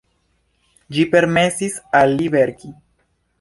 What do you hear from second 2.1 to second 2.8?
li verki.